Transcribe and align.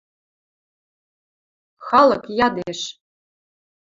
Халык 1.85 2.23
ядеш! 2.45 2.79